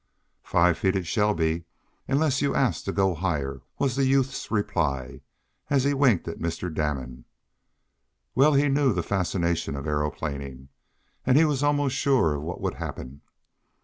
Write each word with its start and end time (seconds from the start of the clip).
"Five 0.45 0.79
feet 0.79 0.95
it 0.95 1.05
shall 1.05 1.35
be, 1.35 1.65
unless 2.07 2.41
you 2.41 2.55
yourself 2.55 2.67
ask 2.69 2.85
to 2.85 2.91
go 2.91 3.13
higher," 3.13 3.61
was 3.77 3.95
the 3.95 4.07
youth's 4.07 4.49
reply, 4.49 5.21
as 5.69 5.83
he 5.83 5.93
winked 5.93 6.27
at 6.27 6.39
Mr. 6.39 6.73
Damon. 6.73 7.25
Well 8.33 8.55
he 8.55 8.67
knew 8.67 8.93
the 8.93 9.03
fascination 9.03 9.75
of 9.75 9.85
aeroplaning, 9.85 10.69
and 11.23 11.37
he 11.37 11.45
was 11.45 11.61
almost 11.61 11.97
sure 11.97 12.33
of 12.33 12.41
what 12.41 12.59
would 12.61 12.73
happen. 12.77 13.21